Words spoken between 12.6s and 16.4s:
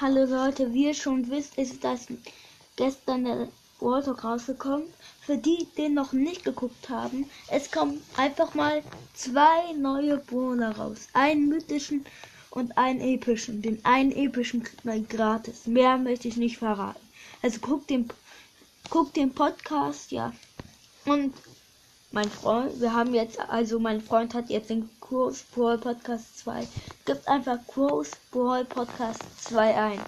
einen epischen. Den einen epischen kriegt man gratis. Mehr möchte ich